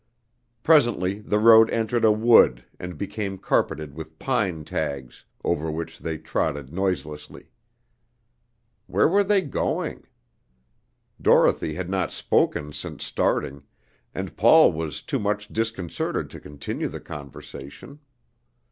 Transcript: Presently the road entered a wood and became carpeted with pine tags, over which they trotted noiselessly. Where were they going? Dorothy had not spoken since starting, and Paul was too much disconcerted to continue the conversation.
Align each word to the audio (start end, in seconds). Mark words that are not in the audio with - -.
Presently 0.63 1.19
the 1.19 1.37
road 1.37 1.69
entered 1.69 2.03
a 2.03 2.11
wood 2.11 2.65
and 2.79 2.97
became 2.97 3.37
carpeted 3.37 3.93
with 3.95 4.17
pine 4.17 4.65
tags, 4.65 5.25
over 5.43 5.69
which 5.69 5.99
they 5.99 6.17
trotted 6.17 6.73
noiselessly. 6.73 7.51
Where 8.87 9.07
were 9.07 9.23
they 9.23 9.41
going? 9.41 10.07
Dorothy 11.21 11.75
had 11.75 11.87
not 11.91 12.11
spoken 12.11 12.73
since 12.73 13.05
starting, 13.05 13.61
and 14.11 14.35
Paul 14.35 14.73
was 14.73 15.03
too 15.03 15.19
much 15.19 15.49
disconcerted 15.49 16.31
to 16.31 16.39
continue 16.39 16.87
the 16.87 16.99
conversation. 16.99 17.99